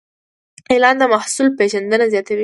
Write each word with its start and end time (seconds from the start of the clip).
اعلان 0.71 0.95
د 0.99 1.03
محصول 1.13 1.47
پیژندنه 1.59 2.05
زیاتوي. 2.13 2.39